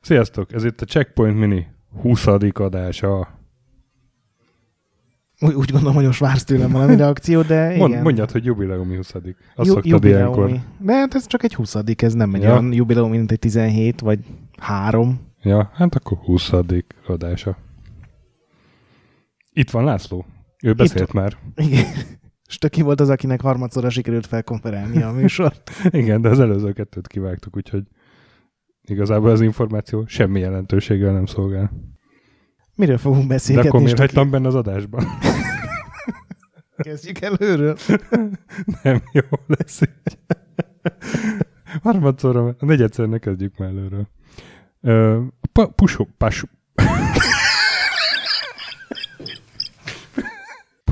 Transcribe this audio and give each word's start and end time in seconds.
Sziasztok! 0.00 0.52
Ez 0.52 0.64
itt 0.64 0.80
a 0.80 0.84
Checkpoint 0.84 1.38
Mini 1.38 1.66
20. 2.00 2.26
adása. 2.52 3.28
Úgy, 5.40 5.54
úgy 5.54 5.70
gondolom, 5.70 5.94
hogy 5.94 6.04
most 6.04 6.20
vársz 6.20 6.44
tőlem 6.44 6.70
valami 6.70 6.96
reakció, 6.96 7.42
de 7.42 7.74
igen. 7.74 7.88
Mond, 7.90 8.02
mondjad, 8.02 8.30
hogy 8.30 8.44
jubileumi 8.44 8.96
20. 8.96 9.14
Azt 9.14 9.24
Ju- 9.24 9.36
szoktad 9.66 9.84
jubileumi. 9.86 10.38
ilyenkor. 10.42 10.60
De 10.78 10.92
hát 10.92 11.14
ez 11.14 11.26
csak 11.26 11.42
egy 11.42 11.54
20 11.54 11.74
ez 11.96 12.14
nem 12.14 12.34
egy 12.34 12.42
Ja. 12.42 12.50
olyan 12.50 12.72
jubileum, 12.72 13.10
mint 13.10 13.32
egy 13.32 13.38
17 13.38 14.00
vagy 14.00 14.18
3. 14.58 15.20
Ja, 15.42 15.70
hát 15.74 15.94
akkor 15.94 16.18
20. 16.18 16.50
adása. 17.06 17.56
Itt 19.58 19.70
van 19.70 19.84
László. 19.84 20.26
Ő 20.62 20.72
beszélt 20.72 21.12
már. 21.12 21.36
Igen. 21.54 21.84
Stöki 22.48 22.82
volt 22.82 23.00
az, 23.00 23.08
akinek 23.08 23.40
harmadszorra 23.40 23.90
sikerült 23.90 24.26
felkonferálni 24.26 25.02
a 25.02 25.12
műsort. 25.12 25.70
Igen, 25.90 26.20
de 26.20 26.28
az 26.28 26.40
előző 26.40 26.72
kettőt 26.72 27.06
kivágtuk, 27.06 27.56
úgyhogy 27.56 27.82
igazából 28.82 29.30
az 29.30 29.40
információ 29.40 30.06
semmi 30.06 30.40
jelentőséggel 30.40 31.12
nem 31.12 31.26
szolgál. 31.26 31.72
Miről 32.74 32.98
fogunk 32.98 33.22
De 33.22 33.28
beszélgetni? 33.28 33.68
akkor 33.68 33.82
miért 33.82 33.98
hagytam 33.98 34.30
benne 34.30 34.46
az 34.46 34.54
adásban? 34.54 35.04
Kezdjük 36.76 37.20
előről. 37.20 37.76
nem 38.82 39.02
jó 39.12 39.38
lesz 39.46 39.80
így. 39.80 40.18
Harmadszorra, 41.82 42.56
a 42.58 42.64
negyedszer 42.64 43.08
ne 43.08 43.18
kezdjük 43.18 43.56
már 43.58 43.68
előről. 43.68 44.08
Pa, 45.52 45.68
pusó, 45.68 46.08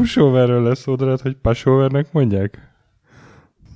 Pushoverről 0.04 0.62
lesz 0.62 0.78
szó, 0.80 0.94
de 0.94 1.04
lehet, 1.04 1.20
hogy 1.20 1.36
pashovernek 1.36 2.12
mondják? 2.12 2.72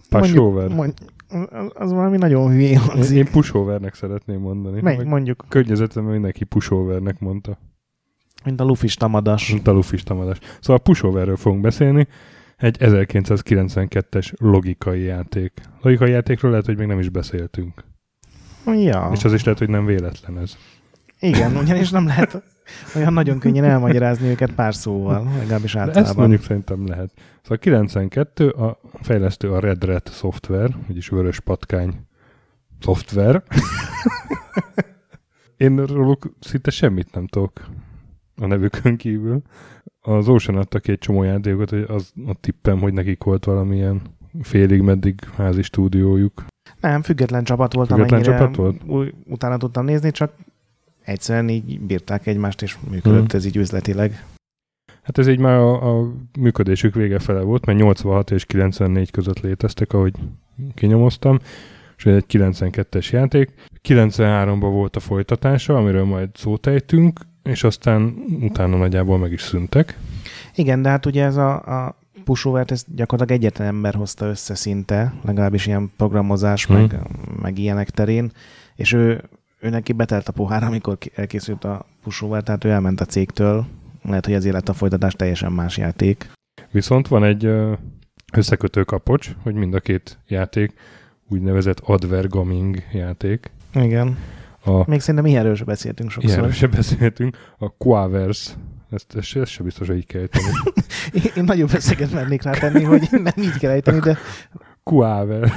Pashover. 0.08 0.68
Mondjuk, 0.68 0.98
mond, 1.30 1.48
az- 1.52 1.70
az 1.74 1.92
valami 1.92 2.16
nagyon 2.16 2.50
hülyén 2.50 2.70
Én, 2.70 2.78
hangzik. 2.78 3.16
én 3.16 3.30
pushovernek 3.30 3.94
szeretném 3.94 4.40
mondani. 4.40 4.80
Meg 4.80 5.06
mondjuk, 5.06 5.44
Környezetemben 5.48 6.12
mindenki 6.12 6.44
pushovernek 6.44 7.18
mondta. 7.18 7.58
mint 8.44 8.60
a 8.60 8.64
lufis 8.64 8.94
tamadas. 8.94 9.52
Mint 9.52 9.68
a 9.68 9.72
lufis 9.72 10.02
tamadás. 10.02 10.38
Szóval 10.60 10.82
pushoverről 10.82 11.36
fogunk 11.36 11.62
beszélni. 11.62 12.06
Egy 12.56 12.76
1992-es 12.80 14.32
logikai 14.38 15.02
játék. 15.02 15.52
Logikai 15.82 16.10
játékról 16.10 16.50
lehet, 16.50 16.66
hogy 16.66 16.76
még 16.76 16.86
nem 16.86 16.98
is 16.98 17.08
beszéltünk. 17.08 17.84
Ja, 18.66 19.10
És 19.12 19.24
az 19.24 19.32
is 19.32 19.44
lehet, 19.44 19.58
hogy 19.58 19.68
nem 19.68 19.84
véletlen 19.86 20.38
ez. 20.38 20.56
igen, 21.20 21.56
ugyanis 21.56 21.90
nem 21.90 22.06
lehet 22.06 22.42
olyan 22.96 23.12
nagyon 23.12 23.38
könnyen 23.38 23.64
elmagyarázni 23.64 24.28
őket 24.28 24.52
pár 24.52 24.74
szóval, 24.74 25.28
legalábbis 25.38 25.72
De 25.72 25.78
ezt 25.78 25.88
általában. 25.88 26.16
mondjuk 26.16 26.42
szerintem 26.42 26.86
lehet. 26.86 27.10
Szóval 27.42 27.58
92 27.58 28.48
a 28.48 28.80
fejlesztő 29.02 29.52
a 29.52 29.60
Red 29.60 29.84
Rat 29.84 30.10
Software, 30.12 30.76
vagyis 30.86 31.08
vörös 31.08 31.40
patkány 31.40 31.94
szoftver. 32.80 33.42
Én 35.56 35.84
róluk 35.84 36.32
szinte 36.40 36.70
semmit 36.70 37.14
nem 37.14 37.26
tudok 37.26 37.52
a 38.36 38.46
nevükön 38.46 38.96
kívül. 38.96 39.42
Az 40.00 40.28
Ocean 40.28 40.58
adta 40.58 40.78
ki 40.78 40.90
egy 40.90 40.98
csomó 40.98 41.22
játékot, 41.22 41.70
hogy 41.70 41.84
az 41.88 42.12
a 42.26 42.34
tippem, 42.40 42.78
hogy 42.78 42.92
nekik 42.92 43.24
volt 43.24 43.44
valamilyen 43.44 44.02
félig 44.42 44.80
meddig 44.80 45.20
házi 45.36 45.62
stúdiójuk. 45.62 46.44
Nem, 46.80 47.02
független 47.02 47.44
csapat 47.44 47.72
volt, 47.72 47.88
Független 47.88 48.20
amennyire 48.20 48.38
csapat 48.38 48.82
volt? 48.86 49.14
Utána 49.24 49.56
tudtam 49.56 49.84
nézni, 49.84 50.10
csak 50.10 50.32
egyszerűen 51.08 51.48
így 51.48 51.80
bírták 51.80 52.26
egymást, 52.26 52.62
és 52.62 52.76
működött 52.90 53.30
Hmm. 53.30 53.38
ez 53.38 53.44
így 53.44 53.56
üzletileg. 53.56 54.24
Hát 55.02 55.18
ez 55.18 55.28
így 55.28 55.38
már 55.38 55.56
a, 55.56 55.98
a 55.98 56.12
működésük 56.38 56.94
vége 56.94 57.18
fele 57.18 57.40
volt, 57.40 57.66
mert 57.66 57.78
86 57.78 58.30
és 58.30 58.44
94 58.44 59.10
között 59.10 59.40
léteztek, 59.40 59.92
ahogy 59.92 60.12
kinyomoztam, 60.74 61.38
és 61.96 62.06
ez 62.06 62.14
egy 62.14 62.24
92-es 62.28 63.10
játék. 63.10 63.50
93-ban 63.88 64.58
volt 64.60 64.96
a 64.96 65.00
folytatása, 65.00 65.76
amiről 65.76 66.04
majd 66.04 66.28
szót 66.34 66.66
ejtünk, 66.66 67.20
és 67.42 67.64
aztán 67.64 68.14
utána 68.40 68.76
nagyjából 68.76 69.18
meg 69.18 69.32
is 69.32 69.42
szüntek. 69.42 69.98
Igen, 70.54 70.82
de 70.82 70.88
hát 70.88 71.06
ugye 71.06 71.24
ez 71.24 71.36
a, 71.36 71.54
a 71.84 71.98
pushovert, 72.24 72.70
ezt 72.70 72.94
gyakorlatilag 72.94 73.40
egyetlen 73.42 73.66
ember 73.68 73.94
hozta 73.94 74.26
össze 74.26 74.54
szinte, 74.54 75.14
legalábbis 75.24 75.66
ilyen 75.66 75.92
programozás, 75.96 76.64
Hmm. 76.64 76.76
meg, 76.76 76.98
meg 77.42 77.58
ilyenek 77.58 77.90
terén, 77.90 78.30
és 78.74 78.92
ő, 78.92 79.22
ő 79.60 79.68
neki 79.68 79.92
betelt 79.92 80.28
a 80.28 80.32
pohár, 80.32 80.62
amikor 80.62 80.98
elkészült 81.14 81.64
a 81.64 81.86
pushover, 82.02 82.42
tehát 82.42 82.64
ő 82.64 82.70
elment 82.70 83.00
a 83.00 83.04
cégtől, 83.04 83.66
lehet, 84.02 84.24
hogy 84.24 84.34
ezért 84.34 84.54
lett 84.54 84.68
a 84.68 84.72
folytatás 84.72 85.14
teljesen 85.14 85.52
más 85.52 85.76
játék. 85.76 86.30
Viszont 86.70 87.08
van 87.08 87.24
egy 87.24 87.50
összekötő 88.32 88.84
kapocs, 88.84 89.30
hogy 89.42 89.54
mind 89.54 89.74
a 89.74 89.80
két 89.80 90.18
játék 90.26 90.72
úgynevezett 91.28 91.80
advergaming 91.80 92.82
játék. 92.92 93.50
Igen. 93.74 94.18
A 94.64 94.90
Még 94.90 95.00
szerintem 95.00 95.26
ilyenről 95.26 95.54
sem 95.54 95.66
beszéltünk 95.66 96.10
sokszor. 96.10 96.30
ilyenről 96.30 96.52
se 96.52 96.66
beszéltünk, 96.66 97.36
a 97.58 97.68
Quaverse, 97.76 98.52
ezt, 98.90 99.14
ezt, 99.16 99.36
ezt 99.36 99.50
se 99.50 99.62
biztos, 99.62 99.86
hogy 99.86 99.96
így 99.96 100.06
kell 100.06 100.20
ejteni. 100.20 100.44
Én, 101.12 101.22
én 101.36 101.44
nagyobb 101.44 101.74
összeget 101.74 102.12
mernék 102.12 102.42
rá 102.42 102.50
tenni, 102.50 102.82
hogy 102.82 103.08
nem 103.10 103.32
így 103.36 103.58
kell 103.58 103.70
ejteni, 103.70 103.98
de 103.98 104.18
Quaver. 104.82 105.52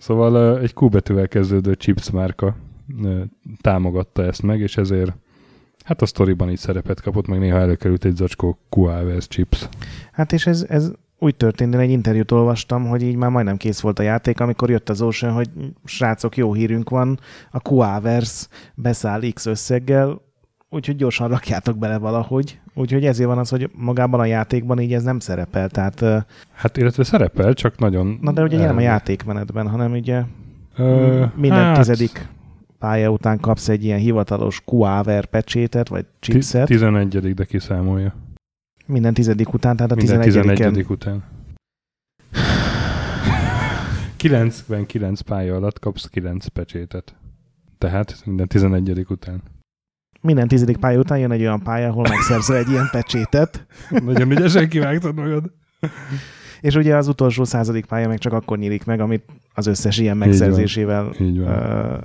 Szóval 0.00 0.60
egy 0.60 0.74
Q 0.80 1.26
kezdődő 1.28 1.74
chips 1.74 2.10
márka 2.10 2.56
támogatta 3.60 4.24
ezt 4.24 4.42
meg, 4.42 4.60
és 4.60 4.76
ezért 4.76 5.12
hát 5.84 6.02
a 6.02 6.06
sztoriban 6.06 6.50
így 6.50 6.58
szerepet 6.58 7.00
kapott, 7.00 7.26
meg 7.26 7.38
néha 7.38 7.58
előkerült 7.58 8.04
egy 8.04 8.16
zacskó 8.16 8.58
Quavers 8.68 9.28
chips. 9.28 9.68
Hát 10.12 10.32
és 10.32 10.46
ez, 10.46 10.66
ez 10.68 10.90
úgy 11.18 11.36
történt, 11.36 11.74
én 11.74 11.80
egy 11.80 11.90
interjút 11.90 12.30
olvastam, 12.30 12.88
hogy 12.88 13.02
így 13.02 13.16
már 13.16 13.30
majdnem 13.30 13.56
kész 13.56 13.80
volt 13.80 13.98
a 13.98 14.02
játék, 14.02 14.40
amikor 14.40 14.70
jött 14.70 14.88
az 14.88 15.02
Ocean, 15.02 15.32
hogy 15.32 15.50
srácok, 15.84 16.36
jó 16.36 16.52
hírünk 16.52 16.90
van, 16.90 17.20
a 17.50 17.60
Quavers 17.60 18.48
beszáll 18.74 19.20
X 19.32 19.46
összeggel, 19.46 20.20
úgyhogy 20.70 20.96
gyorsan 20.96 21.28
rakjátok 21.28 21.78
bele 21.78 21.98
valahogy. 21.98 22.60
Úgyhogy 22.74 23.04
ezért 23.06 23.28
van 23.28 23.38
az, 23.38 23.48
hogy 23.48 23.70
magában 23.74 24.20
a 24.20 24.24
játékban 24.24 24.80
így 24.80 24.92
ez 24.92 25.02
nem 25.02 25.18
szerepel. 25.18 25.68
Tehát, 25.68 26.04
Hát 26.52 26.76
illetve 26.76 27.04
szerepel, 27.04 27.54
csak 27.54 27.78
nagyon... 27.78 28.18
na 28.20 28.32
de 28.32 28.42
ugye 28.42 28.58
nem 28.58 28.76
a 28.76 28.78
el- 28.78 28.82
játékmenetben, 28.84 29.68
hanem 29.68 29.92
ugye 29.92 30.22
Ö, 30.76 31.24
minden 31.34 31.64
hát, 31.64 31.76
tizedik 31.76 32.28
pálya 32.78 33.10
után 33.10 33.40
kapsz 33.40 33.68
egy 33.68 33.84
ilyen 33.84 33.98
hivatalos 33.98 34.60
Quaver 34.64 35.26
pecsétet, 35.26 35.88
vagy 35.88 36.06
chipset. 36.20 36.66
11 36.66 37.34
de 37.34 37.44
kiszámolja. 37.44 38.14
minden 38.86 39.14
tizedik 39.14 39.54
után, 39.54 39.76
tehát 39.76 39.92
a 39.92 39.94
Minden 39.94 40.20
11 40.20 40.56
11 40.56 40.86
után. 40.88 41.22
99 44.16 45.20
pálya 45.20 45.54
alatt 45.56 45.78
kapsz 45.78 46.06
9 46.06 46.46
pecsétet. 46.46 47.14
Tehát 47.78 48.22
minden 48.24 48.48
11 48.48 49.06
után. 49.08 49.42
Minden 50.20 50.48
tizedik 50.48 50.76
pálya 50.76 50.98
után 50.98 51.18
jön 51.18 51.30
egy 51.30 51.40
olyan 51.40 51.62
pálya, 51.62 51.88
ahol 51.88 52.06
megszerzel 52.08 52.56
egy 52.56 52.68
ilyen 52.68 52.88
pecsétet, 52.92 53.66
Nagyon 54.04 54.30
ügyesen 54.30 54.68
kivágtad 54.68 55.14
magad. 55.14 55.44
és 56.60 56.74
ugye 56.74 56.96
az 56.96 57.08
utolsó 57.08 57.44
századik 57.44 57.84
pálya 57.86 58.08
meg 58.08 58.18
csak 58.18 58.32
akkor 58.32 58.58
nyílik 58.58 58.84
meg, 58.84 59.00
amit 59.00 59.24
az 59.54 59.66
összes 59.66 59.98
ilyen 59.98 60.18
van. 60.18 60.28
megszerzésével 60.28 61.12
Így 61.20 61.38
van. 61.40 61.48
ö, 61.48 61.96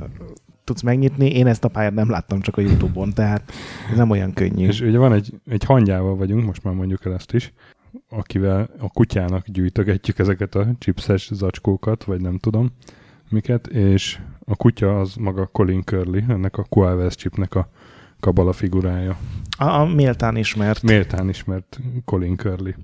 tudsz 0.63 0.81
megnyitni. 0.81 1.29
Én 1.29 1.47
ezt 1.47 1.63
a 1.63 1.67
pályát 1.67 1.93
nem 1.93 2.09
láttam 2.09 2.41
csak 2.41 2.57
a 2.57 2.61
Youtube-on, 2.61 3.13
tehát 3.13 3.51
ez 3.91 3.97
nem 3.97 4.09
olyan 4.09 4.33
könnyű. 4.33 4.67
És 4.67 4.81
ugye 4.81 4.97
van 4.97 5.13
egy, 5.13 5.33
egy 5.49 5.63
hangyával 5.63 6.15
vagyunk, 6.15 6.45
most 6.45 6.63
már 6.63 6.73
mondjuk 6.73 7.05
el 7.05 7.13
ezt 7.13 7.33
is, 7.33 7.53
akivel 8.09 8.69
a 8.79 8.89
kutyának 8.89 9.47
gyűjtögetjük 9.47 10.19
ezeket 10.19 10.55
a 10.55 10.67
chipses 10.79 11.29
zacskókat, 11.33 12.03
vagy 12.03 12.21
nem 12.21 12.37
tudom 12.37 12.69
miket, 13.29 13.67
és 13.67 14.19
a 14.45 14.55
kutya 14.55 14.99
az 14.99 15.15
maga 15.15 15.45
Colin 15.45 15.83
Curly, 15.83 16.23
ennek 16.27 16.57
a 16.57 16.63
Quavers 16.69 17.15
chipnek 17.15 17.55
a 17.55 17.69
kabala 18.25 18.53
figurája. 18.53 19.17
A, 19.57 19.63
a 19.63 19.85
méltán 19.85 20.37
ismert. 20.37 20.81
Méltán 20.83 21.29
ismert 21.29 21.79
Colin 22.05 22.37
Curly. 22.37 22.75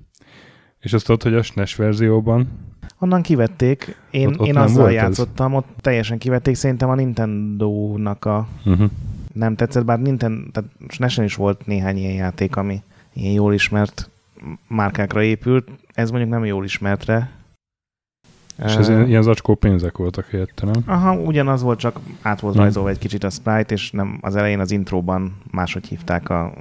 És 0.80 0.92
azt 0.92 1.04
tudod, 1.06 1.22
hogy 1.22 1.34
a 1.34 1.42
SNES 1.42 1.74
verzióban 1.74 2.48
Onnan 2.98 3.22
kivették, 3.22 3.96
én, 4.10 4.26
Ott- 4.28 4.40
ott 4.40 4.46
én 4.46 4.56
azzal 4.56 4.76
volt 4.76 4.88
ez. 4.88 4.94
játszottam, 4.94 5.54
ott 5.54 5.68
teljesen 5.80 6.18
kivették, 6.18 6.54
szerintem 6.54 6.88
a 6.88 6.94
Nintendo-nak 6.94 8.24
a 8.24 8.48
uh-huh. 8.64 8.90
nem 9.32 9.56
tetszett, 9.56 9.84
bár 9.84 10.00
Nintendo, 10.00 10.50
tehát 10.50 10.70
SNES-en 10.88 11.24
is 11.24 11.34
volt 11.34 11.66
néhány 11.66 11.96
ilyen 11.96 12.14
játék, 12.14 12.56
ami 12.56 12.82
ilyen 13.12 13.32
jól 13.32 13.54
ismert 13.54 14.10
márkákra 14.68 15.22
épült, 15.22 15.68
ez 15.94 16.10
mondjuk 16.10 16.30
nem 16.30 16.44
jól 16.44 16.64
ismertre. 16.64 17.30
És 18.64 18.74
ez 18.74 18.88
Ö, 18.88 19.04
ilyen, 19.04 19.22
zacskó 19.22 19.54
pénzek 19.54 19.96
voltak 19.96 20.26
helyette, 20.26 20.66
nem? 20.66 20.82
Aha, 20.86 21.16
ugyanaz 21.16 21.62
volt, 21.62 21.78
csak 21.78 22.00
át 22.22 22.40
volt 22.40 22.56
rajzolva 22.56 22.88
egy 22.88 22.98
kicsit 22.98 23.24
a 23.24 23.30
sprite, 23.30 23.74
és 23.74 23.90
nem 23.90 24.18
az 24.20 24.36
elején 24.36 24.60
az 24.60 24.70
intróban 24.70 25.36
máshogy 25.50 25.86
hívták 25.86 26.28
a 26.28 26.54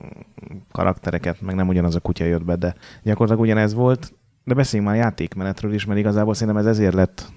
karaktereket, 0.71 1.41
meg 1.41 1.55
nem 1.55 1.67
ugyanaz 1.67 1.95
a 1.95 1.99
kutya 1.99 2.25
jött 2.25 2.43
be, 2.45 2.55
de 2.55 2.75
gyakorlatilag 3.03 3.49
ugyanez 3.49 3.73
volt. 3.73 4.13
De 4.43 4.53
beszéljünk 4.53 4.91
már 4.91 5.01
játékmenetről 5.01 5.73
is, 5.73 5.85
mert 5.85 5.99
igazából 5.99 6.33
szerintem 6.33 6.57
ez 6.57 6.65
ezért 6.65 6.93
lett. 6.93 7.31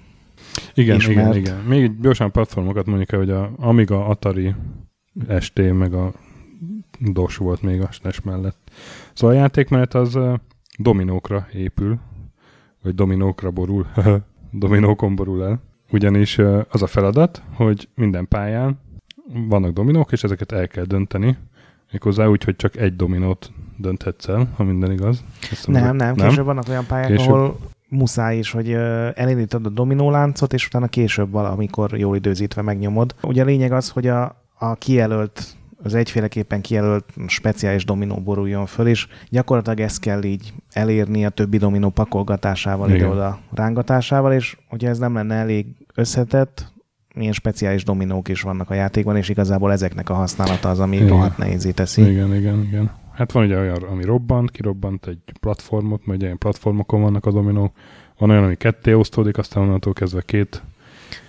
Igen, 0.73 0.95
Ismert. 0.95 1.35
igen, 1.35 1.35
igen. 1.35 1.55
Még 1.67 1.99
gyorsan 1.99 2.31
platformokat 2.31 2.85
mondjuk 2.85 3.11
el, 3.11 3.19
hogy 3.19 3.29
a 3.29 3.51
Amiga, 3.57 4.05
Atari, 4.05 4.55
ST, 5.39 5.73
meg 5.73 5.93
a 5.93 6.11
dos 6.99 7.37
volt 7.37 7.61
még 7.61 7.81
a 7.81 7.91
SNES 7.91 8.21
mellett. 8.21 8.71
Szóval 9.13 9.35
a 9.35 9.39
játékmenet 9.39 9.93
az 9.93 10.15
uh, 10.15 10.33
dominókra 10.77 11.47
épül, 11.53 11.99
vagy 12.83 12.95
dominókra 12.95 13.51
borul, 13.51 13.87
dominókon 14.59 15.15
borul 15.15 15.43
el. 15.43 15.61
Ugyanis 15.91 16.37
az 16.69 16.81
a 16.81 16.87
feladat, 16.87 17.41
hogy 17.53 17.87
minden 17.95 18.27
pályán 18.27 18.79
vannak 19.47 19.73
dominók, 19.73 20.11
és 20.11 20.23
ezeket 20.23 20.51
el 20.51 20.67
kell 20.67 20.83
dönteni, 20.83 21.37
méghozzá 21.91 22.25
úgy, 22.25 22.43
hogy 22.43 22.55
csak 22.55 22.75
egy 22.75 22.95
dominót 22.95 23.51
dönthetsz 23.77 24.27
el, 24.27 24.49
ha 24.55 24.63
minden 24.63 24.91
igaz. 24.91 25.23
Ezt 25.51 25.67
nem, 25.67 25.95
nem, 25.95 25.95
nem, 25.95 26.27
később 26.27 26.45
vannak 26.45 26.67
olyan 26.69 26.85
pályák, 26.85 27.07
később... 27.07 27.33
ahol 27.33 27.57
muszáj 27.89 28.37
is, 28.37 28.51
hogy 28.51 28.71
elindítod 29.13 29.65
a 29.65 29.69
dominóláncot, 29.69 30.53
és 30.53 30.65
utána 30.67 30.87
később 30.87 31.31
valamikor 31.31 31.97
jól 31.97 32.15
időzítve 32.15 32.61
megnyomod. 32.61 33.15
Ugye 33.21 33.41
a 33.41 33.45
lényeg 33.45 33.71
az, 33.71 33.89
hogy 33.89 34.07
a, 34.07 34.43
a 34.57 34.75
kijelölt 34.75 35.55
az 35.85 35.93
egyféleképpen 35.93 36.61
kijelölt 36.61 37.05
speciális 37.27 37.85
dominó 37.85 38.15
boruljon 38.15 38.65
föl, 38.65 38.87
és 38.87 39.07
gyakorlatilag 39.29 39.79
ezt 39.79 39.99
kell 39.99 40.23
így 40.23 40.53
elérni 40.71 41.25
a 41.25 41.29
többi 41.29 41.57
dominó 41.57 41.89
pakolgatásával, 41.89 42.91
ide-oda 42.91 43.39
rángatásával, 43.53 44.33
és 44.33 44.57
hogyha 44.69 44.89
ez 44.89 44.97
nem 44.97 45.13
lenne 45.13 45.35
elég 45.35 45.65
összetett, 45.95 46.73
milyen 47.15 47.33
speciális 47.33 47.83
dominók 47.83 48.27
is 48.27 48.41
vannak 48.41 48.69
a 48.69 48.73
játékban, 48.73 49.17
és 49.17 49.29
igazából 49.29 49.71
ezeknek 49.71 50.09
a 50.09 50.13
használata 50.13 50.69
az, 50.69 50.79
ami 50.79 50.95
igen. 50.95 51.07
rohadt 51.07 51.37
nehézé 51.37 51.71
teszi. 51.71 52.01
Igen, 52.01 52.35
igen, 52.35 52.63
igen. 52.63 52.91
Hát 53.11 53.31
van 53.31 53.43
ugye 53.43 53.57
olyan, 53.57 53.83
ami 53.83 54.03
robbant, 54.03 54.51
kirobbant 54.51 55.07
egy 55.07 55.19
platformot, 55.39 56.05
mert 56.05 56.17
ugye 56.17 56.25
ilyen 56.25 56.37
platformokon 56.37 57.01
vannak 57.01 57.25
a 57.25 57.31
dominók, 57.31 57.71
van 58.17 58.29
olyan, 58.29 58.43
ami 58.43 58.55
ketté 58.55 58.93
osztódik, 58.93 59.37
aztán 59.37 59.63
onnantól 59.63 59.93
kezdve 59.93 60.21
két 60.21 60.63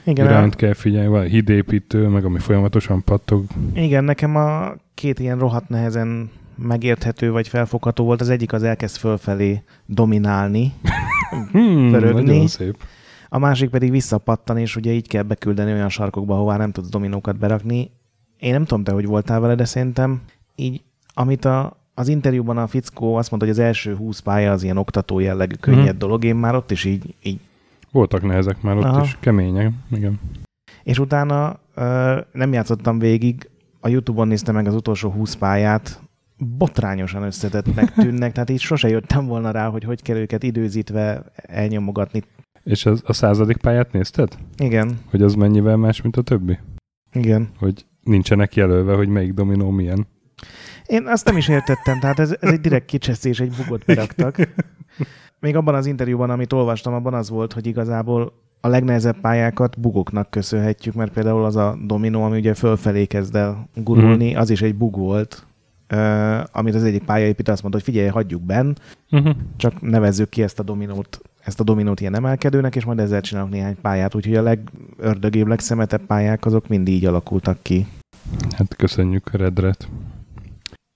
igen, 0.04 0.26
irányt 0.26 0.54
a... 0.54 0.56
kell 0.56 0.74
figyelni, 0.74 1.08
vagy 1.08 1.30
hídépítő, 1.30 2.08
meg 2.08 2.24
ami 2.24 2.38
folyamatosan 2.38 3.04
pattog. 3.04 3.44
Igen, 3.74 4.04
nekem 4.04 4.36
a 4.36 4.74
két 4.94 5.18
ilyen 5.18 5.38
rohadt 5.38 5.68
nehezen 5.68 6.30
megérthető 6.56 7.30
vagy 7.30 7.48
felfogható 7.48 8.04
volt. 8.04 8.20
Az 8.20 8.28
egyik 8.28 8.52
az 8.52 8.62
elkezd 8.62 8.96
fölfelé 8.96 9.62
dominálni, 9.86 10.72
hmm, 11.52 12.46
szép. 12.46 12.76
A 13.28 13.38
másik 13.38 13.70
pedig 13.70 13.90
visszapattan, 13.90 14.58
és 14.58 14.76
ugye 14.76 14.92
így 14.92 15.08
kell 15.08 15.22
beküldeni 15.22 15.72
olyan 15.72 15.88
sarkokba, 15.88 16.34
ahová 16.34 16.56
nem 16.56 16.72
tudsz 16.72 16.88
dominókat 16.88 17.38
berakni. 17.38 17.90
Én 18.38 18.52
nem 18.52 18.64
tudom 18.64 18.84
te, 18.84 18.92
hogy 18.92 19.06
voltál 19.06 19.40
vele, 19.40 19.54
de 19.54 19.64
szerintem 19.64 20.20
így, 20.54 20.82
amit 21.14 21.44
a, 21.44 21.76
az 21.94 22.08
interjúban 22.08 22.58
a 22.58 22.66
fickó 22.66 23.14
azt 23.14 23.30
mondta, 23.30 23.48
hogy 23.48 23.58
az 23.58 23.64
első 23.64 23.96
20 23.96 24.18
pálya 24.18 24.52
az 24.52 24.62
ilyen 24.62 24.76
oktató 24.76 25.18
jellegű 25.18 25.54
könnyed 25.60 25.94
mm. 25.94 25.98
dolog, 25.98 26.24
én 26.24 26.36
már 26.36 26.54
ott 26.54 26.70
is 26.70 26.84
így, 26.84 27.14
így 27.22 27.40
voltak 27.96 28.22
nehezek 28.22 28.62
már 28.62 28.76
ott 28.76 28.84
Aha. 28.84 29.02
is, 29.02 29.16
kemények, 29.20 29.72
igen. 29.90 30.20
És 30.82 30.98
utána 30.98 31.58
ö, 31.74 32.20
nem 32.32 32.52
játszottam 32.52 32.98
végig, 32.98 33.50
a 33.80 33.88
Youtube-on 33.88 34.28
néztem 34.28 34.54
meg 34.54 34.66
az 34.66 34.74
utolsó 34.74 35.10
20 35.10 35.34
pályát, 35.34 36.00
botrányosan 36.36 37.22
összetettnek 37.22 37.92
tűnnek, 38.02 38.32
tehát 38.32 38.50
így 38.50 38.60
sose 38.60 38.88
jöttem 38.88 39.26
volna 39.26 39.50
rá, 39.50 39.68
hogy 39.68 39.84
hogy 39.84 40.02
kell 40.02 40.16
őket 40.16 40.42
időzítve 40.42 41.24
elnyomogatni. 41.34 42.22
És 42.62 42.86
az, 42.86 43.02
a 43.06 43.12
századik 43.12 43.56
pályát 43.56 43.92
nézted? 43.92 44.36
Igen. 44.56 44.98
Hogy 45.10 45.22
az 45.22 45.34
mennyivel 45.34 45.76
más, 45.76 46.02
mint 46.02 46.16
a 46.16 46.22
többi? 46.22 46.58
Igen. 47.12 47.48
Hogy 47.58 47.86
nincsenek 48.02 48.54
jelölve, 48.54 48.94
hogy 48.94 49.08
melyik 49.08 49.32
dominó 49.32 49.70
milyen. 49.70 50.06
Én 50.86 51.06
azt 51.06 51.24
nem 51.24 51.36
is 51.36 51.48
értettem, 51.48 52.00
tehát 52.00 52.18
ez, 52.18 52.36
ez 52.40 52.50
egy 52.50 52.60
direkt 52.60 52.86
kicsesztés, 52.86 53.40
egy 53.40 53.52
bugot 53.56 53.84
beraktak. 53.84 54.36
még 55.40 55.56
abban 55.56 55.74
az 55.74 55.86
interjúban, 55.86 56.30
amit 56.30 56.52
olvastam, 56.52 56.94
abban 56.94 57.14
az 57.14 57.30
volt, 57.30 57.52
hogy 57.52 57.66
igazából 57.66 58.32
a 58.60 58.68
legnehezebb 58.68 59.20
pályákat 59.20 59.80
bugoknak 59.80 60.30
köszönhetjük, 60.30 60.94
mert 60.94 61.12
például 61.12 61.44
az 61.44 61.56
a 61.56 61.78
dominó, 61.84 62.22
ami 62.22 62.38
ugye 62.38 62.54
fölfelé 62.54 63.04
kezd 63.04 63.36
el 63.36 63.68
gurulni, 63.74 64.26
uh-huh. 64.26 64.40
az 64.40 64.50
is 64.50 64.62
egy 64.62 64.74
bug 64.74 64.96
volt, 64.96 65.46
uh, 65.92 66.40
amit 66.52 66.74
az 66.74 66.84
egyik 66.84 67.04
pályaépítő 67.04 67.52
azt 67.52 67.62
mondta, 67.62 67.80
hogy 67.80 67.92
figyelj, 67.92 68.08
hagyjuk 68.08 68.42
benn, 68.42 68.72
uh-huh. 69.10 69.36
csak 69.56 69.80
nevezzük 69.80 70.28
ki 70.28 70.42
ezt 70.42 70.58
a 70.58 70.62
dominót, 70.62 71.20
ezt 71.40 71.60
a 71.60 71.64
dominót 71.64 72.00
ilyen 72.00 72.14
emelkedőnek, 72.14 72.76
és 72.76 72.84
majd 72.84 72.98
ezzel 72.98 73.20
csinálunk 73.20 73.52
néhány 73.52 73.80
pályát, 73.80 74.14
úgyhogy 74.14 74.36
a 74.36 74.42
legördögébb, 74.42 75.46
legszemetebb 75.46 76.06
pályák 76.06 76.44
azok 76.44 76.68
mind 76.68 76.88
így 76.88 77.04
alakultak 77.04 77.58
ki. 77.62 77.86
Hát 78.56 78.76
köszönjük 78.76 79.30
Redret. 79.32 79.88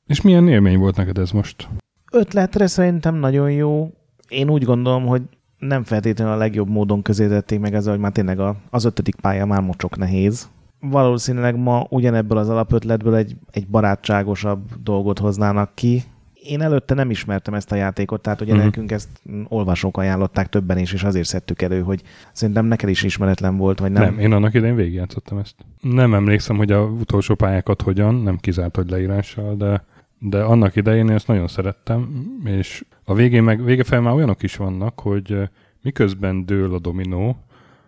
És 0.07 0.21
milyen 0.21 0.49
élmény 0.49 0.79
volt 0.79 0.97
neked 0.97 1.19
ez 1.19 1.31
most? 1.31 1.69
Ötletre 2.13 2.67
szerintem 2.67 3.15
nagyon 3.15 3.51
jó 3.51 3.91
én 4.31 4.51
úgy 4.51 4.65
gondolom, 4.65 5.07
hogy 5.07 5.23
nem 5.59 5.85
feltétlenül 5.85 6.33
a 6.33 6.37
legjobb 6.37 6.69
módon 6.69 7.03
közétették 7.03 7.61
meg 7.61 7.75
ezzel, 7.75 7.93
hogy 7.93 8.01
már 8.01 8.13
tényleg 8.13 8.41
a, 8.41 8.57
az 8.71 8.85
ötödik 8.85 9.15
pálya 9.15 9.47
már 9.47 9.61
mocsok 9.61 9.97
nehéz. 9.97 10.49
Valószínűleg 10.81 11.57
ma 11.57 11.87
ugyanebből 11.89 12.39
az 12.39 12.49
alapötletből 12.49 13.15
egy, 13.15 13.37
egy 13.51 13.67
barátságosabb 13.67 14.83
dolgot 14.83 15.19
hoznának 15.19 15.75
ki. 15.75 16.03
Én 16.43 16.61
előtte 16.61 16.95
nem 16.95 17.11
ismertem 17.11 17.55
ezt 17.55 17.73
a 17.73 17.75
játékot, 17.75 18.21
tehát 18.21 18.41
ugye 18.41 18.51
uh-huh. 18.51 18.67
nekünk 18.67 18.93
ezt 18.93 19.09
olvasók 19.49 19.97
ajánlották 19.97 20.49
többen 20.49 20.79
is, 20.79 20.93
és 20.93 21.03
azért 21.03 21.27
szedtük 21.27 21.63
elő, 21.63 21.83
hogy 21.83 22.03
szerintem 22.33 22.67
neked 22.67 22.89
is 22.89 23.03
ismeretlen 23.03 23.57
volt, 23.57 23.79
vagy 23.79 23.93
nem. 23.93 24.03
Nem, 24.03 24.19
én 24.19 24.33
annak 24.33 24.55
idején 24.55 24.77
végigjátszottam 24.77 25.39
ezt. 25.39 25.55
Nem 25.81 26.15
emlékszem, 26.15 26.57
hogy 26.57 26.73
a 26.73 26.83
utolsó 26.83 27.35
pályákat 27.35 27.83
hogyan, 27.83 28.15
nem 28.15 28.37
kizárt, 28.37 28.77
hogy 28.77 28.91
leírással, 28.91 29.57
de 29.57 29.85
de 30.23 30.43
annak 30.43 30.77
idején 30.77 31.09
én 31.09 31.15
ezt 31.15 31.27
nagyon 31.27 31.49
szerettem, 31.49 32.27
és 32.45 32.85
a 33.05 33.15
végén 33.15 33.43
meg, 33.43 33.65
vége 33.65 33.85
fel 33.85 34.01
már 34.01 34.15
olyanok 34.15 34.43
is 34.43 34.57
vannak, 34.57 35.01
hogy 35.01 35.39
miközben 35.83 36.47
dől 36.47 36.75
a 36.75 36.79
dominó, 36.79 37.37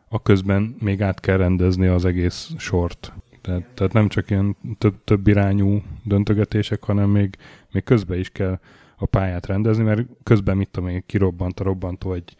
a 0.09 0.23
közben 0.23 0.75
még 0.81 1.03
át 1.03 1.21
kell 1.21 1.37
rendezni 1.37 1.87
az 1.87 2.05
egész 2.05 2.51
sort. 2.59 3.13
Tehát, 3.41 3.63
tehát 3.75 3.93
nem 3.93 4.09
csak 4.09 4.31
ilyen 4.31 4.57
több, 4.79 4.95
több 5.05 5.27
irányú 5.27 5.83
döntögetések, 6.05 6.85
hanem 6.85 7.11
még, 7.11 7.37
még 7.73 7.85
közben 7.85 8.19
is 8.19 8.31
kell 8.31 8.59
a 8.97 9.07
pályát 9.07 9.47
rendezni, 9.47 9.83
mert 9.83 10.07
közben 10.23 10.57
mit 10.57 10.69
tudom 10.69 10.89
én, 10.89 11.03
kirobbant 11.07 11.61
a 11.61 11.65
robbantó 11.65 12.13
egy 12.13 12.37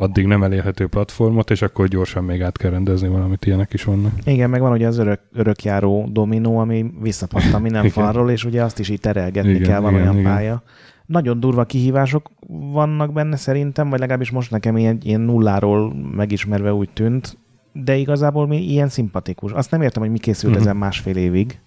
addig 0.00 0.26
nem 0.26 0.42
elérhető 0.42 0.86
platformot, 0.86 1.50
és 1.50 1.62
akkor 1.62 1.88
gyorsan 1.88 2.24
még 2.24 2.42
át 2.42 2.56
kell 2.56 2.70
rendezni 2.70 3.08
valamit, 3.08 3.46
ilyenek 3.46 3.72
is 3.72 3.84
vannak. 3.84 4.12
Igen, 4.24 4.50
meg 4.50 4.60
van 4.60 4.72
ugye 4.72 4.86
az 4.86 4.98
örök, 4.98 5.20
örökjáró 5.32 6.08
dominó, 6.12 6.58
ami 6.58 6.90
visszapattan 7.00 7.60
minden 7.66 7.88
falról, 7.88 8.30
és 8.30 8.44
ugye 8.44 8.62
azt 8.62 8.78
is 8.78 8.88
így 8.88 9.00
terelgetni 9.00 9.50
igen, 9.50 9.62
kell, 9.62 9.80
van 9.80 9.92
igen, 9.92 10.02
olyan 10.02 10.18
igen. 10.18 10.32
pálya. 10.32 10.62
Nagyon 11.06 11.40
durva 11.40 11.64
kihívások 11.64 12.30
vannak 12.72 13.12
benne 13.12 13.36
szerintem, 13.36 13.90
vagy 13.90 13.98
legalábbis 13.98 14.30
most 14.30 14.50
nekem 14.50 14.76
ilyen, 14.76 14.98
ilyen 15.02 15.20
nulláról 15.20 15.94
megismerve 16.14 16.72
úgy 16.72 16.90
tűnt, 16.92 17.38
de 17.72 17.96
igazából 17.96 18.46
mi 18.46 18.62
ilyen 18.62 18.88
szimpatikus. 18.88 19.52
Azt 19.52 19.70
nem 19.70 19.82
értem, 19.82 20.02
hogy 20.02 20.10
mi 20.10 20.18
készült 20.18 20.52
uh-huh. 20.52 20.66
ezen 20.66 20.76
másfél 20.76 21.16
évig, 21.16 21.60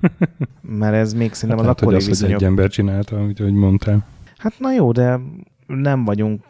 mert 0.80 0.94
ez 0.94 1.14
még 1.14 1.32
szerintem 1.32 1.66
hát 1.66 1.76
az 1.76 1.82
akkori 1.82 2.04
viszonyok... 2.04 2.34
hogy 2.34 2.42
egy 2.42 2.48
ember 2.48 2.68
csinálta, 2.68 3.16
ahogy 3.16 3.52
mondtál. 3.52 4.06
Hát 4.36 4.54
na 4.58 4.72
jó, 4.72 4.92
de 4.92 5.20
nem 5.66 6.04
vagyunk 6.04 6.42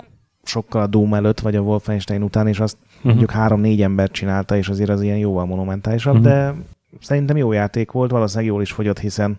sokkal 0.47 0.83
a 0.83 0.87
Doom 0.87 1.15
előtt, 1.15 1.41
vagy 1.41 1.57
a 1.57 1.61
Wolfenstein 1.61 2.23
után, 2.23 2.49
és 2.49 2.61
azt 2.61 2.77
uh-huh. 2.87 3.05
mondjuk 3.05 3.31
három-négy 3.31 3.83
ember 3.83 4.11
csinálta, 4.11 4.57
és 4.57 4.69
azért 4.69 4.91
az 4.91 5.03
ilyen 5.03 5.19
jóval 5.19 5.45
monumentálisabb, 5.45 6.15
uh-huh. 6.15 6.31
de 6.31 6.55
szerintem 7.01 7.37
jó 7.37 7.53
játék 7.53 7.91
volt, 7.91 8.11
valószínűleg 8.11 8.51
jól 8.51 8.63
is 8.63 8.73
fogyott, 8.73 8.99
hiszen 8.99 9.39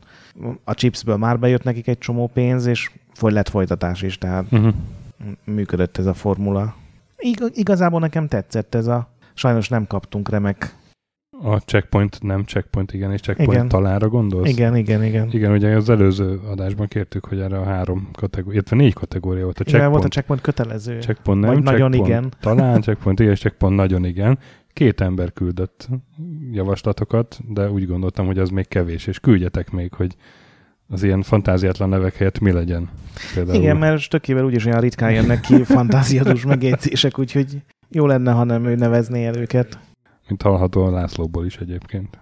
a 0.63 0.73
chipsből 0.73 1.17
már 1.17 1.39
bejött 1.39 1.63
nekik 1.63 1.87
egy 1.87 1.97
csomó 1.97 2.27
pénz, 2.33 2.65
és 2.65 2.91
lett 3.19 3.49
folytatás 3.49 4.01
is, 4.01 4.17
tehát 4.17 4.45
uh-huh. 4.51 4.73
működött 5.43 5.97
ez 5.97 6.05
a 6.05 6.13
formula. 6.13 6.75
Ig- 7.17 7.51
igazából 7.53 7.99
nekem 7.99 8.27
tetszett 8.27 8.75
ez 8.75 8.87
a, 8.87 9.09
sajnos 9.33 9.69
nem 9.69 9.87
kaptunk 9.87 10.29
remek 10.29 10.75
a 11.43 11.57
checkpoint, 11.57 12.21
nem 12.21 12.43
checkpoint, 12.43 12.93
igen, 12.93 13.11
és 13.11 13.19
checkpoint 13.19 13.51
igen. 13.51 13.67
talára 13.67 14.09
gondolsz? 14.09 14.49
Igen, 14.49 14.75
igen, 14.75 15.03
igen. 15.03 15.29
Igen, 15.31 15.51
ugye 15.51 15.75
az 15.75 15.89
előző 15.89 16.39
adásban 16.51 16.87
kértük, 16.87 17.25
hogy 17.25 17.39
erre 17.39 17.57
a 17.57 17.63
három 17.63 18.09
kategória, 18.13 18.53
illetve 18.53 18.75
négy 18.75 18.93
kategória 18.93 19.43
volt. 19.43 19.59
A 19.59 19.63
checkpoint, 19.63 19.81
igen, 19.81 19.91
volt 19.91 20.03
a 20.03 20.07
checkpoint 20.07 20.41
kötelező. 20.41 20.99
Checkpoint 20.99 21.41
nem, 21.41 21.49
Vagy 21.49 21.63
checkpoint, 21.63 21.93
nagyon 21.93 22.07
igen. 22.07 22.31
Talán 22.39 22.81
checkpoint, 22.81 23.19
igen, 23.19 23.31
és 23.31 23.39
checkpoint 23.39 23.75
nagyon 23.75 24.05
igen. 24.05 24.39
Két 24.73 25.01
ember 25.01 25.33
küldött 25.33 25.87
javaslatokat, 26.51 27.39
de 27.47 27.69
úgy 27.69 27.87
gondoltam, 27.87 28.25
hogy 28.25 28.39
az 28.39 28.49
még 28.49 28.67
kevés, 28.67 29.07
és 29.07 29.19
küldjetek 29.19 29.71
még, 29.71 29.93
hogy 29.93 30.15
az 30.87 31.03
ilyen 31.03 31.21
fantáziátlan 31.21 31.89
nevek 31.89 32.15
helyett 32.15 32.39
mi 32.39 32.51
legyen. 32.51 32.89
Például. 33.33 33.57
Igen, 33.57 33.77
mert 33.77 34.09
tökével 34.09 34.45
úgyis 34.45 34.65
olyan 34.65 34.79
ritkán 34.79 35.11
jönnek 35.11 35.39
ki 35.39 35.63
fantáziadós 35.77 36.45
megjegyzések, 36.45 37.19
úgyhogy 37.19 37.61
jó 37.89 38.05
lenne, 38.05 38.31
ha 38.31 38.43
nem 38.43 38.65
ő 38.65 38.75
nevezné 38.75 39.25
el 39.25 39.37
őket. 39.37 39.79
Mint 40.27 40.41
hallható 40.41 40.83
a 40.85 40.91
Lászlóból 40.91 41.45
is 41.45 41.57
egyébként. 41.57 42.19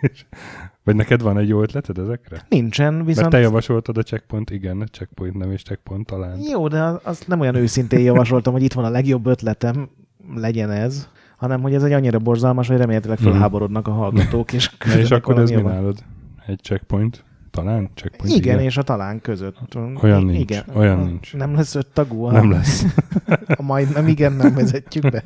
Vagy 0.84 0.96
neked 0.96 1.22
van 1.22 1.38
egy 1.38 1.48
jó 1.48 1.62
ötleted 1.62 1.98
ezekre? 1.98 2.46
Nincsen, 2.48 3.04
viszont... 3.04 3.16
Mert 3.16 3.30
te 3.30 3.38
javasoltad 3.38 3.98
a 3.98 4.02
checkpoint, 4.02 4.50
igen, 4.50 4.88
checkpoint 4.92 5.34
nem 5.34 5.50
és 5.50 5.62
checkpoint 5.62 6.06
talán. 6.06 6.38
Jó, 6.50 6.68
de 6.68 6.82
azt 7.02 7.28
nem 7.28 7.40
olyan 7.40 7.54
őszintén 7.54 8.00
javasoltam, 8.00 8.52
hogy 8.52 8.62
itt 8.62 8.72
van 8.72 8.84
a 8.84 8.90
legjobb 8.90 9.26
ötletem, 9.26 9.88
legyen 10.34 10.70
ez, 10.70 11.08
hanem 11.36 11.62
hogy 11.62 11.74
ez 11.74 11.82
egy 11.82 11.92
annyira 11.92 12.18
borzalmas, 12.18 12.68
hogy 12.68 12.76
remélhetőleg 12.76 13.20
mhm. 13.20 13.30
felháborodnak 13.30 13.88
a 13.88 13.92
hallgatók, 13.92 14.52
és 14.52 14.70
És 14.98 15.10
akkor 15.10 15.38
ez 15.38 15.50
mi 15.50 15.62
nálad? 15.62 15.98
Egy 16.46 16.60
checkpoint? 16.62 17.24
Talán? 17.50 17.90
Checkpoint, 17.94 18.36
igen, 18.36 18.54
igen, 18.54 18.66
és 18.66 18.76
a 18.76 18.82
talán 18.82 19.20
között. 19.20 19.56
Olyan 20.02 20.24
nincs. 20.24 20.40
Igen. 20.40 20.64
Olyan 20.74 20.98
nincs. 20.98 21.34
Nem 21.34 21.54
lesz 21.54 21.74
öt 21.74 21.86
tagú? 21.86 22.30
Nem 22.30 22.50
lesz. 22.50 22.84
A 23.58 23.62
majd 23.62 23.92
nem 23.92 24.06
igen, 24.06 24.32
nem 24.32 24.54
vezetjük 24.54 25.10
be. 25.10 25.22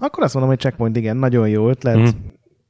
Akkor 0.00 0.22
azt 0.24 0.34
mondom, 0.34 0.52
hogy 0.52 0.60
checkpoint 0.60 0.96
igen, 0.96 1.16
nagyon 1.16 1.48
jó 1.48 1.68
ötlet. 1.68 1.98
Mm. 1.98 2.04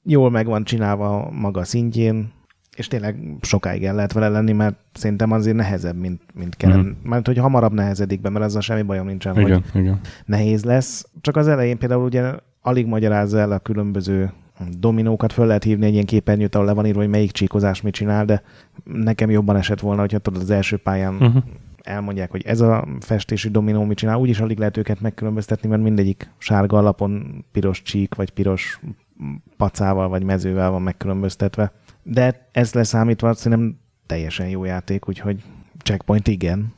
Jól 0.04 0.30
meg 0.30 0.46
van 0.46 0.64
csinálva 0.64 1.30
maga 1.30 1.64
szintjén. 1.64 2.32
és 2.76 2.88
tényleg 2.88 3.36
sokáig 3.40 3.84
el 3.84 3.94
lehet 3.94 4.12
vele 4.12 4.28
lenni, 4.28 4.52
mert 4.52 4.76
szerintem 4.92 5.30
azért 5.30 5.56
nehezebb, 5.56 5.96
mint, 5.96 6.22
mint 6.34 6.56
kellene. 6.56 6.82
Mm. 6.82 6.90
Mert 7.02 7.26
hogy 7.26 7.38
hamarabb 7.38 7.72
nehezedik 7.72 8.20
be, 8.20 8.28
mert 8.28 8.44
ezzel 8.44 8.60
semmi 8.60 8.82
bajom 8.82 9.06
nincsen, 9.06 9.40
Igen, 9.40 9.64
hogy 9.72 9.80
igen. 9.80 10.00
nehéz 10.24 10.64
lesz. 10.64 11.08
Csak 11.20 11.36
az 11.36 11.48
elején 11.48 11.78
például 11.78 12.04
ugye 12.04 12.32
alig 12.62 12.86
magyarázza 12.86 13.38
el 13.38 13.52
a 13.52 13.58
különböző 13.58 14.32
dominókat, 14.78 15.32
föl 15.32 15.46
lehet 15.46 15.64
hívni 15.64 15.86
egy 15.86 15.92
ilyen 15.92 16.04
képernyőt, 16.04 16.54
ahol 16.54 16.66
le 16.66 16.72
van 16.72 16.86
írva, 16.86 17.00
hogy 17.00 17.08
melyik 17.08 17.30
csíkozás 17.30 17.80
mit 17.80 17.94
csinál, 17.94 18.24
de 18.24 18.42
nekem 18.84 19.30
jobban 19.30 19.56
esett 19.56 19.80
volna, 19.80 20.00
hogyha 20.00 20.18
tudod 20.18 20.42
az 20.42 20.50
első 20.50 20.76
pályán 20.76 21.14
Uh-huh. 21.14 21.42
Elmondják, 21.90 22.30
hogy 22.30 22.42
ez 22.46 22.60
a 22.60 22.88
festési 23.00 23.48
dominó 23.48 23.84
mit 23.84 23.96
csinál, 23.96 24.18
úgyis 24.18 24.40
alig 24.40 24.58
lehet 24.58 24.76
őket 24.76 25.00
megkülönböztetni, 25.00 25.68
mert 25.68 25.82
mindegyik 25.82 26.30
sárga 26.38 26.78
alapon 26.78 27.44
piros 27.52 27.82
csík, 27.82 28.14
vagy 28.14 28.30
piros 28.30 28.80
pacával, 29.56 30.08
vagy 30.08 30.22
mezővel 30.22 30.70
van 30.70 30.82
megkülönböztetve. 30.82 31.72
De 32.02 32.48
ez 32.52 32.72
leszámítva 32.72 33.34
szerintem 33.34 33.78
teljesen 34.06 34.48
jó 34.48 34.64
játék, 34.64 35.08
úgyhogy 35.08 35.42
checkpoint 35.84 36.28
igen. 36.28 36.72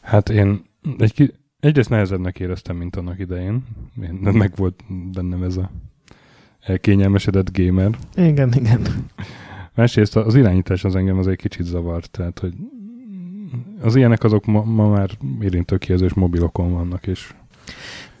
Hát 0.00 0.28
én 0.28 0.64
egy 0.98 1.12
ki, 1.12 1.32
egyrészt 1.60 1.90
nehezebbnek 1.90 2.40
éreztem, 2.40 2.76
mint 2.76 2.96
annak 2.96 3.18
idején. 3.18 3.64
Én, 4.02 4.12
meg 4.32 4.52
volt 4.56 4.82
bennem 5.12 5.42
ez 5.42 5.56
a 5.56 5.70
elkényelmesedett 6.60 7.58
gamer. 7.58 7.98
Igen, 8.14 8.52
igen. 8.54 8.80
Másrészt 9.74 10.16
az 10.16 10.34
irányítás 10.34 10.84
az 10.84 10.96
engem 10.96 11.18
az 11.18 11.26
egy 11.26 11.36
kicsit 11.36 11.64
zavart, 11.64 12.10
tehát 12.10 12.38
hogy 12.38 12.54
az 13.82 13.96
ilyenek 13.96 14.24
azok 14.24 14.44
ma, 14.44 14.62
ma 14.62 14.88
már 14.88 15.10
érintőkijelzős 15.40 16.14
mobilokon 16.14 16.72
vannak, 16.72 17.06
és, 17.06 17.34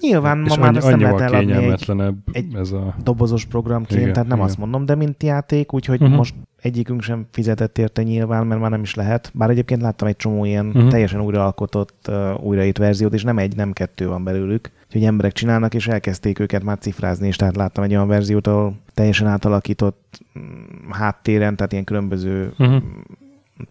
Nyilván 0.00 0.44
és 0.44 0.56
ma 0.56 0.62
már 0.62 0.76
ezt 0.76 0.90
nem 0.90 1.00
lehet 1.00 1.20
eladni 1.20 1.52
egy 1.52 2.14
egy 2.32 2.54
ez 2.54 2.72
a... 2.72 2.94
dobozos 3.02 3.44
programként, 3.44 4.00
Igen, 4.00 4.12
tehát 4.12 4.28
nem 4.28 4.36
igen. 4.36 4.48
azt 4.48 4.58
mondom, 4.58 4.84
de 4.86 4.94
mint 4.94 5.22
játék, 5.22 5.72
úgyhogy 5.72 6.00
uh-huh. 6.00 6.16
most 6.16 6.34
egyikünk 6.62 7.02
sem 7.02 7.26
fizetett 7.30 7.78
érte 7.78 8.02
nyilván, 8.02 8.46
mert 8.46 8.60
már 8.60 8.70
nem 8.70 8.82
is 8.82 8.94
lehet. 8.94 9.30
Bár 9.34 9.50
egyébként 9.50 9.80
láttam 9.80 10.08
egy 10.08 10.16
csomó 10.16 10.44
ilyen 10.44 10.66
uh-huh. 10.66 10.88
teljesen 10.88 11.20
újraalkotott, 11.20 12.06
uh, 12.08 12.44
újraírt 12.44 12.78
verziót, 12.78 13.14
és 13.14 13.22
nem 13.22 13.38
egy, 13.38 13.56
nem 13.56 13.72
kettő 13.72 14.08
van 14.08 14.24
belőlük. 14.24 14.70
Úgyhogy 14.86 15.04
emberek 15.04 15.32
csinálnak, 15.32 15.74
és 15.74 15.88
elkezdték 15.88 16.38
őket 16.38 16.62
már 16.62 16.78
cifrázni, 16.78 17.26
és 17.26 17.36
tehát 17.36 17.56
láttam 17.56 17.84
egy 17.84 17.94
olyan 17.94 18.08
verziót, 18.08 18.46
ahol 18.46 18.74
teljesen 18.94 19.26
átalakított 19.26 20.20
mm, 20.38 20.90
háttéren, 20.90 21.56
tehát 21.56 21.72
ilyen 21.72 21.84
különböző 21.84 22.52
Uh-huh. 22.58 22.82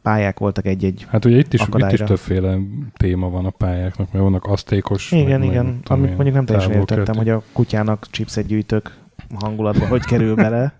Pályák 0.02 0.40
voltak 0.40 0.66
egy-egy. 0.66 1.06
Hát 1.10 1.26
ugye 1.26 1.38
itt 1.38 1.54
is, 1.54 1.60
itt 1.60 1.68
is 1.68 1.74
Akadályra. 1.74 2.06
többféle 2.06 2.58
téma 2.98 3.30
van 3.30 3.46
a 3.46 3.50
pályáknak, 3.50 4.12
mert 4.12 4.24
vannak 4.24 4.46
asztékos, 4.46 5.12
Igen, 5.12 5.40
meg, 5.40 5.50
igen, 5.50 5.66
meg, 5.66 5.76
amit 5.84 6.10
mondjuk 6.16 6.36
nem 6.36 6.46
teljesen 6.46 6.72
értettem, 6.72 7.16
hogy 7.16 7.30
a 7.30 7.44
kutyának 7.54 8.08
chipset 8.12 8.46
gyűjtök 8.46 8.98
hangulatba, 9.40 9.88
hogy 9.88 10.04
kerül 10.04 10.36
bele, 10.36 10.74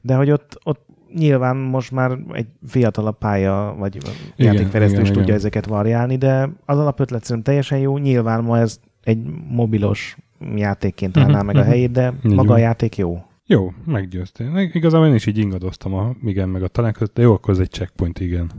de 0.00 0.14
hogy 0.14 0.30
ott, 0.30 0.60
ott 0.64 0.86
nyilván 1.14 1.56
most 1.56 1.90
már 1.92 2.18
egy 2.32 2.46
fiatalabb 2.66 3.18
pálya, 3.18 3.74
vagy 3.78 3.96
Igen, 4.36 4.52
játékfejlesztő 4.52 5.00
is 5.00 5.08
tudja 5.08 5.22
igen. 5.22 5.34
ezeket 5.34 5.66
variálni, 5.66 6.16
de 6.16 6.50
az 6.64 6.78
alapötlet 6.78 7.24
szerintem 7.24 7.42
teljesen 7.42 7.78
jó. 7.78 7.98
Nyilván 7.98 8.44
ma 8.44 8.58
ez 8.58 8.80
egy 9.02 9.18
mobilos 9.48 10.16
játékként 10.54 11.16
állná 11.16 11.36
Mhm, 11.36 11.46
meg 11.46 11.56
a 11.56 11.60
mhm. 11.60 11.68
helyét, 11.68 11.90
de 11.90 12.12
Így 12.24 12.34
maga 12.34 12.54
a 12.54 12.58
játék 12.58 12.96
jó. 12.96 13.25
Jó, 13.48 13.72
meggyőztél. 13.84 14.58
Igazából 14.72 15.06
én 15.06 15.14
is 15.14 15.26
így 15.26 15.38
ingadoztam 15.38 15.94
a 15.94 16.14
igen 16.24 16.48
meg 16.48 16.62
a 16.62 16.68
talán 16.68 16.92
között, 16.92 17.14
de 17.14 17.22
jó, 17.22 17.32
akkor 17.32 17.54
ez 17.54 17.60
egy 17.60 17.70
checkpoint, 17.70 18.20
igen. 18.20 18.50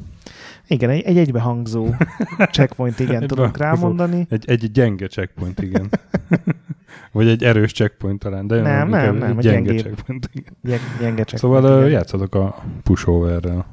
Igen, 0.68 0.90
egy, 0.90 1.02
egy 1.02 1.18
egybehangzó 1.18 1.88
checkpoint, 2.52 3.00
igen, 3.00 3.14
Egybe- 3.16 3.28
tudunk 3.28 3.58
rámondani. 3.58 4.28
Egy, 4.30 4.44
egy 4.50 4.72
gyenge 4.72 5.08
checkpoint, 5.08 5.62
igen. 5.62 5.90
Vagy 7.12 7.28
egy 7.28 7.44
erős 7.44 7.72
checkpoint 7.72 8.20
talán, 8.20 8.48
de 8.48 8.62
Nem, 8.62 8.88
inkább 8.88 9.04
nem, 9.04 9.16
nem, 9.18 9.38
egy 9.38 9.46
egy 9.46 9.52
gyenge 9.52 9.72
gyengébb. 9.74 9.86
checkpoint. 9.86 10.30
Igen. 10.34 10.54
Gyeng, 10.64 10.82
gyenge 11.00 11.24
checkpoint. 11.24 11.64
Szóval 11.64 11.78
igen. 11.80 11.92
játszatok 11.92 12.36
a 12.36 12.64
pushoverrel. 12.84 13.66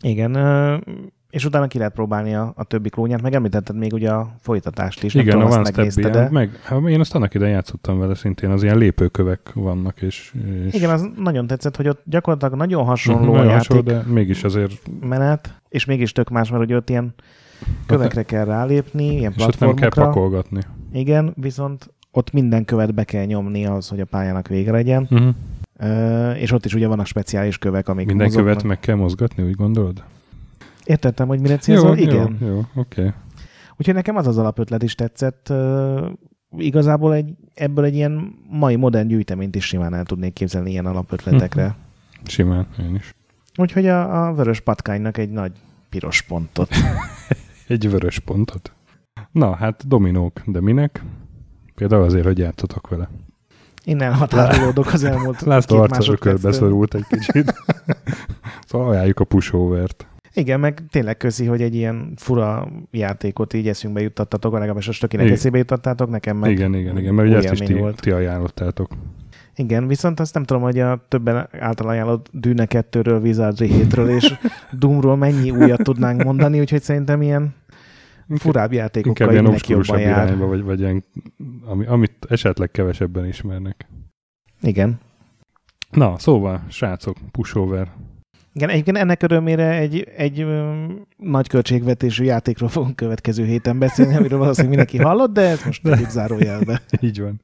Igen, 0.00 0.30
és 1.30 1.44
utána 1.44 1.66
ki 1.66 1.78
lehet 1.78 1.92
próbálni 1.92 2.34
a, 2.34 2.52
a 2.56 2.64
többi 2.64 2.88
klónját, 2.88 3.22
meg 3.22 3.34
említetted 3.34 3.76
még 3.76 3.92
ugye 3.92 4.10
a 4.10 4.34
folytatást 4.40 5.02
is. 5.02 5.14
Igen, 5.14 5.38
tudom, 5.38 5.50
a 5.50 5.56
One 5.56 5.90
Step 5.90 6.10
de... 6.10 6.28
Meg, 6.30 6.60
hát 6.62 6.80
én 6.88 7.00
azt 7.00 7.14
annak 7.14 7.34
idején 7.34 7.54
játszottam 7.54 7.98
vele 7.98 8.14
szintén, 8.14 8.50
az 8.50 8.62
ilyen 8.62 8.78
lépőkövek 8.78 9.50
vannak, 9.54 10.02
és, 10.02 10.34
és 10.66 10.74
Igen, 10.74 10.90
az 10.90 11.08
nagyon 11.16 11.46
tetszett, 11.46 11.76
hogy 11.76 11.88
ott 11.88 12.02
gyakorlatilag 12.04 12.54
nagyon 12.54 12.84
hasonló 12.84 13.32
nagyon 13.32 13.50
játék 13.50 13.56
hasonló, 13.56 13.82
de 13.82 14.02
mégis 14.06 14.44
azért, 14.44 14.72
menet, 15.00 15.54
és 15.68 15.84
mégis 15.84 16.12
tök 16.12 16.28
más, 16.28 16.50
mert 16.50 16.62
ugye 16.62 16.76
ott 16.76 16.90
ilyen 16.90 17.14
kövekre 17.86 18.22
kell 18.22 18.44
rálépni, 18.44 19.16
ilyen 19.16 19.32
és 19.36 19.44
ott 19.44 19.58
nem 19.58 19.74
kell 19.74 19.88
pakolgatni. 19.88 20.60
Igen, 20.92 21.32
viszont 21.36 21.94
ott 22.10 22.32
minden 22.32 22.64
követ 22.64 22.94
be 22.94 23.04
kell 23.04 23.24
nyomni 23.24 23.66
ahhoz, 23.66 23.88
hogy 23.88 24.00
a 24.00 24.04
pályának 24.04 24.48
vége 24.48 24.70
legyen. 24.70 25.06
Uh-huh. 25.10 25.34
Ö, 25.78 26.30
és 26.30 26.52
ott 26.52 26.64
is 26.64 26.74
ugye 26.74 26.88
vannak 26.88 27.06
speciális 27.06 27.58
kövek, 27.58 27.88
amik 27.88 28.06
Minden 28.06 28.26
mozognak. 28.26 28.52
követ 28.52 28.66
meg 28.66 28.80
kell 28.80 28.96
mozgatni, 28.96 29.42
úgy 29.42 29.54
gondolod? 29.54 30.02
Értettem, 30.88 31.28
hogy 31.28 31.40
mire 31.40 31.56
célzol? 31.56 31.96
jó, 31.96 32.02
Igen. 32.02 32.36
Jó, 32.40 32.46
jó, 32.46 32.58
oké. 32.74 33.00
Okay. 33.00 33.12
Úgyhogy 33.76 33.94
nekem 33.94 34.16
az 34.16 34.26
az 34.26 34.38
alapötlet 34.38 34.82
is 34.82 34.94
tetszett. 34.94 35.52
Igazából 36.56 37.14
egy, 37.14 37.34
ebből 37.54 37.84
egy 37.84 37.94
ilyen 37.94 38.34
mai 38.50 38.76
modern 38.76 39.08
gyűjteményt 39.08 39.54
is 39.54 39.64
simán 39.64 39.94
el 39.94 40.04
tudnék 40.04 40.32
képzelni 40.32 40.70
ilyen 40.70 40.86
alapötletekre. 40.86 41.64
Mhm. 41.64 42.26
Simán, 42.26 42.66
én 42.78 42.94
is. 42.94 43.14
Úgyhogy 43.56 43.86
a, 43.86 44.26
a 44.26 44.34
vörös 44.34 44.60
patkánynak 44.60 45.16
egy 45.16 45.30
nagy 45.30 45.52
piros 45.88 46.22
pontot. 46.22 46.68
Egy 47.66 47.90
vörös 47.90 48.18
pontot. 48.18 48.72
Na, 49.32 49.54
hát 49.54 49.88
dominók, 49.88 50.42
de 50.46 50.60
minek? 50.60 51.02
Például 51.74 52.02
azért, 52.02 52.24
hogy 52.24 52.38
játszatok 52.38 52.88
vele. 52.88 53.08
Én 53.84 54.02
elhatárolódok 54.02 54.92
az 54.92 55.04
elmúlt 55.04 55.40
László 55.52 55.76
két 55.76 55.84
arca 55.84 55.94
másodperctől. 55.94 56.32
körbeszorult 56.32 56.94
egy 56.94 57.06
kicsit. 57.08 57.54
szóval 58.68 58.88
ajánljuk 58.88 59.20
a 59.20 59.24
pushovert. 59.24 60.06
Igen, 60.34 60.60
meg 60.60 60.82
tényleg 60.90 61.16
köszi, 61.16 61.46
hogy 61.46 61.62
egy 61.62 61.74
ilyen 61.74 62.12
fura 62.16 62.68
játékot 62.90 63.52
így 63.54 63.68
eszünkbe 63.68 64.00
juttattatok, 64.00 64.52
legalábbis 64.52 64.88
a 64.88 64.92
stökinek 64.92 65.24
Igen. 65.24 65.36
eszébe 65.36 65.58
juttattátok, 65.58 66.10
nekem 66.10 66.36
meg 66.36 66.50
igen, 66.50 66.74
igen, 66.74 66.98
igen, 66.98 67.14
mert 67.14 67.28
ugye 67.28 67.36
ezt 67.36 67.52
is 67.52 67.58
ti, 67.58 67.74
volt. 67.74 68.00
ti 68.00 68.10
ajánlottátok. 68.10 68.90
Igen, 69.56 69.86
viszont 69.86 70.20
azt 70.20 70.34
nem 70.34 70.44
tudom, 70.44 70.62
hogy 70.62 70.78
a 70.78 71.04
többen 71.08 71.48
által 71.60 71.88
ajánlott 71.88 72.28
Dűne 72.32 72.66
2-ről, 72.68 73.22
Wizardry 73.22 73.68
7-ről 73.72 74.08
és 74.08 74.34
Doomról 74.80 75.16
mennyi 75.16 75.50
újat 75.50 75.82
tudnánk 75.82 76.22
mondani, 76.22 76.60
úgyhogy 76.60 76.82
szerintem 76.82 77.22
ilyen 77.22 77.54
furább 78.36 78.72
játékokkal 78.72 79.34
Inkább 79.34 79.44
ilyen 79.46 79.60
jobban 79.66 80.00
jár. 80.00 80.26
irányba, 80.26 80.46
vagy, 80.46 80.62
vagy 80.62 80.80
ilyen, 80.80 81.04
ami, 81.64 81.86
amit 81.86 82.26
esetleg 82.28 82.70
kevesebben 82.70 83.26
ismernek. 83.26 83.88
Igen. 84.60 84.98
Na, 85.90 86.18
szóval, 86.18 86.64
srácok, 86.68 87.16
pushover. 87.30 87.88
Igen, 88.58 88.70
egyébként 88.70 88.96
ennek 88.96 89.22
örömére 89.22 89.70
egy, 89.70 90.08
egy 90.16 90.46
nagy 91.16 91.48
költségvetésű 91.48 92.24
játékról 92.24 92.68
fogunk 92.68 92.96
következő 92.96 93.44
héten 93.44 93.78
beszélni, 93.78 94.16
amiről 94.16 94.38
valószínűleg 94.38 94.76
mindenki 94.76 94.98
hallott, 95.06 95.32
de 95.32 95.40
ezt 95.40 95.64
most 95.64 95.82
tegyük 95.82 96.08
zárójelbe. 96.08 96.82
Így 97.00 97.20
van. 97.20 97.40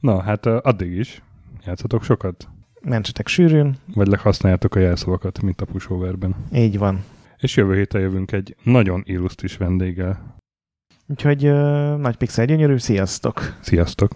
Na, 0.00 0.22
hát 0.22 0.46
addig 0.46 0.92
is. 0.92 1.22
Játszatok 1.66 2.02
sokat? 2.04 2.48
Mentsetek 2.82 3.26
sűrűn, 3.26 3.76
Vagy 3.94 4.14
használjátok 4.20 4.74
a 4.74 4.78
jelszavakat, 4.78 5.42
mint 5.42 5.60
a 5.60 5.64
pushoverben. 5.64 6.34
így 6.52 6.78
van. 6.78 7.04
És 7.38 7.56
jövő 7.56 7.74
héten 7.74 8.00
jövünk 8.00 8.32
egy 8.32 8.56
nagyon 8.62 9.02
illusztris 9.04 9.56
vendéggel. 9.56 10.34
Úgyhogy 11.08 11.44
ö, 11.44 11.96
nagy 11.96 12.16
pixel 12.16 12.44
gyönyörű, 12.44 12.76
sziasztok! 12.76 13.56
Sziasztok! 13.60 14.12